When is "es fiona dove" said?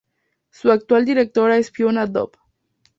1.57-2.31